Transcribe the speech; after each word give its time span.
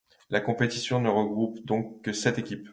La 0.31 0.39
compétition 0.41 0.99
ne 0.99 1.09
regroupe 1.09 1.63
donc 1.63 2.01
que 2.01 2.11
sept 2.11 2.39
équipes. 2.39 2.67